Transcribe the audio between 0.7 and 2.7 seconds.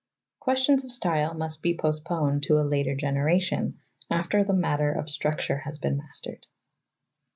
of style must be postponed to a